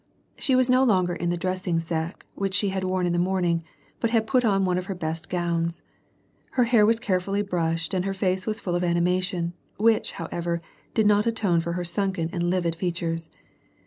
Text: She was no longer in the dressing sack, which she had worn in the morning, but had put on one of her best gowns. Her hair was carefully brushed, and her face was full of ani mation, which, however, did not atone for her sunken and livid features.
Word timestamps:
She 0.39 0.55
was 0.55 0.67
no 0.67 0.83
longer 0.83 1.13
in 1.13 1.29
the 1.29 1.37
dressing 1.37 1.79
sack, 1.79 2.25
which 2.33 2.55
she 2.55 2.69
had 2.69 2.83
worn 2.83 3.05
in 3.05 3.13
the 3.13 3.19
morning, 3.19 3.63
but 3.99 4.09
had 4.09 4.25
put 4.25 4.43
on 4.43 4.65
one 4.65 4.79
of 4.79 4.87
her 4.87 4.95
best 4.95 5.29
gowns. 5.29 5.83
Her 6.53 6.63
hair 6.63 6.87
was 6.87 6.99
carefully 6.99 7.43
brushed, 7.43 7.93
and 7.93 8.03
her 8.05 8.15
face 8.15 8.47
was 8.47 8.59
full 8.59 8.73
of 8.73 8.83
ani 8.83 8.99
mation, 9.01 9.53
which, 9.77 10.13
however, 10.13 10.59
did 10.95 11.05
not 11.05 11.27
atone 11.27 11.61
for 11.61 11.73
her 11.73 11.83
sunken 11.85 12.31
and 12.33 12.49
livid 12.49 12.73
features. 12.75 13.29